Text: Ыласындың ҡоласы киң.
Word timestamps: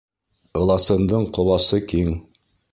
Ыласындың 0.61 1.29
ҡоласы 1.37 1.83
киң. 1.95 2.13